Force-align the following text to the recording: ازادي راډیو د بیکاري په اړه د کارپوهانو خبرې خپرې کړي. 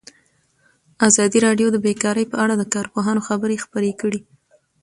ازادي 1.07 1.39
راډیو 1.45 1.67
د 1.71 1.77
بیکاري 1.85 2.25
په 2.31 2.37
اړه 2.43 2.53
د 2.57 2.63
کارپوهانو 2.73 3.25
خبرې 3.27 3.57
خپرې 3.63 3.91
کړي. 4.01 4.19